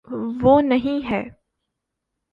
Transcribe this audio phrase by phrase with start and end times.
[0.41, 1.23] وہ نہیں ہے۔